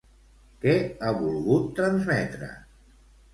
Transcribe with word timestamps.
Què 0.63 0.71
ha 1.01 1.11
volgut 1.19 1.67
transmetre? 1.81 2.49